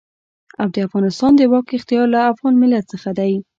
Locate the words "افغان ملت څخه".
2.31-3.09